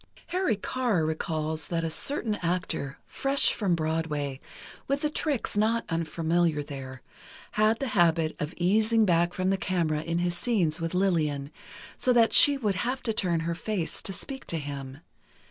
Harry 0.29 0.55
Carr 0.55 1.05
recalls 1.05 1.67
that 1.67 1.83
a 1.83 1.89
certain 1.91 2.33
actor, 2.41 2.97
fresh 3.05 3.53
from 3.53 3.75
Broadway, 3.75 4.39
with 4.87 5.01
the 5.01 5.11
tricks 5.11 5.55
not 5.55 5.85
unfamiliar 5.89 6.63
there, 6.63 7.03
had 7.51 7.77
the 7.77 7.89
habit 7.89 8.35
of 8.39 8.51
easing 8.57 9.05
back 9.05 9.31
from 9.35 9.51
the 9.51 9.57
camera 9.57 10.01
in 10.01 10.17
his 10.17 10.35
scenes 10.35 10.81
with 10.81 10.95
Lillian, 10.95 11.51
so 11.97 12.11
that 12.13 12.33
she 12.33 12.57
would 12.57 12.73
have 12.81 13.03
to 13.03 13.13
turn 13.13 13.41
her 13.41 13.53
face 13.53 14.01
to 14.01 14.11
speak 14.11 14.45
to 14.45 14.57
him. 14.57 15.01